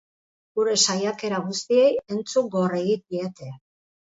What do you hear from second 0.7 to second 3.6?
saiakera guztiei entzungor egin diete.